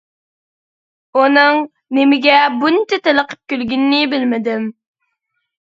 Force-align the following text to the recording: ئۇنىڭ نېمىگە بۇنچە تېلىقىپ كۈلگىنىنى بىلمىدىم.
ئۇنىڭ 1.19 1.59
نېمىگە 1.97 2.39
بۇنچە 2.63 2.99
تېلىقىپ 3.09 3.43
كۈلگىنىنى 3.55 4.01
بىلمىدىم. 4.15 4.67